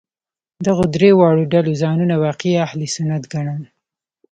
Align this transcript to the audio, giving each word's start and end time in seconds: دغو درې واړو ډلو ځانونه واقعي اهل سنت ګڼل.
دغو 0.65 0.83
درې 0.95 1.09
واړو 1.19 1.43
ډلو 1.53 1.71
ځانونه 1.81 2.15
واقعي 2.25 2.55
اهل 2.65 2.79
سنت 2.95 3.23
ګڼل. 3.33 3.63